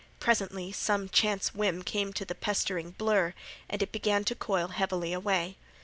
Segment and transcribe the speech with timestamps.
[0.19, 3.35] Presently some chance whim came to the pestering blur,
[3.69, 5.57] and it began to coil heavily away.